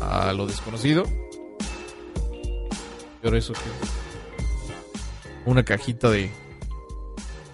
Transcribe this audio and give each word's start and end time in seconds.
a 0.00 0.32
lo 0.32 0.46
desconocido. 0.46 1.04
Pero 3.22 3.36
eso 3.36 3.52
que 3.52 3.60
una 5.44 5.64
cajita 5.64 6.10
de 6.10 6.30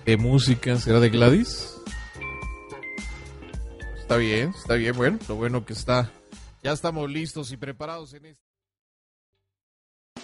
de 0.04 0.16
música 0.16 0.76
será 0.76 1.00
de 1.00 1.10
Gladys. 1.10 1.80
Está 4.00 4.16
bien, 4.16 4.50
está 4.50 4.74
bien, 4.74 4.96
bueno, 4.96 5.18
lo 5.28 5.36
bueno 5.36 5.64
que 5.64 5.72
está 5.72 6.10
ya 6.62 6.72
estamos 6.72 7.10
listos 7.10 7.50
y 7.52 7.56
preparados 7.56 8.14
en 8.14 8.26
este 8.26 8.44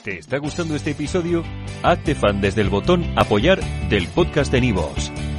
¿Te 0.05 0.19
está 0.19 0.39
gustando 0.39 0.77
este 0.77 0.93
episodio? 0.93 1.43
Hazte 1.83 2.15
fan 2.15 2.41
desde 2.41 2.61
el 2.61 2.71
botón 2.71 3.05
apoyar 3.19 3.61
del 3.89 4.07
podcast 4.09 4.53
de 4.53 4.61
Nivos. 4.61 5.11